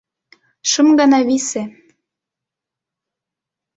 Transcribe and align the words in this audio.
Шым 0.69 0.87
гана 0.99 1.19
висе... 1.29 1.63